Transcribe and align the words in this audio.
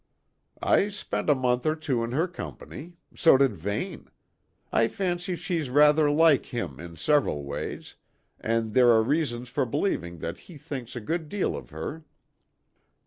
"I 0.63 0.89
spent 0.89 1.29
a 1.29 1.35
month 1.35 1.63
or 1.67 1.75
two 1.75 2.03
in 2.03 2.11
her 2.11 2.27
company; 2.27 2.93
so 3.15 3.37
did 3.37 3.55
Vane. 3.55 4.09
I 4.71 4.87
fancy 4.87 5.35
she's 5.35 5.69
rather 5.69 6.09
like 6.09 6.47
him 6.47 6.79
in 6.79 6.95
several 6.95 7.43
ways; 7.43 7.97
and 8.39 8.73
there 8.73 8.89
are 8.89 9.03
reasons 9.03 9.47
for 9.49 9.63
believing 9.63 10.17
that 10.17 10.39
he 10.49 10.57
thinks 10.57 10.95
a 10.95 11.01
good 11.01 11.29
deal 11.29 11.55
of 11.55 11.69
her." 11.69 12.03